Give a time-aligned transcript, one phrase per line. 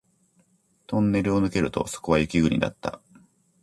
[0.87, 2.99] トンネルを抜けるとそこは雪国だった